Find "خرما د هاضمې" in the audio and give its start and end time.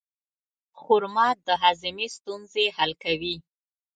0.81-2.07